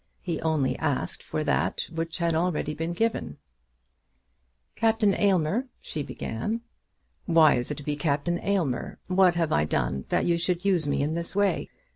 [0.23, 3.37] He only asked for that which had already been given to him.
[4.75, 6.61] "Captain Aylmer," she began.
[7.27, 8.97] "Why is it to be Captain Aylmer?
[9.05, 11.69] What have I done that you should use me in this way?